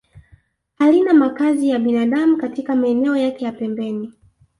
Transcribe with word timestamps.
Halina 0.75 1.13
makazi 1.13 1.69
ya 1.69 1.79
binadamu 1.79 2.37
katika 2.37 2.75
maeneo 2.75 3.15
yake 3.17 3.45
ya 3.45 3.51
pembeni 3.51 4.13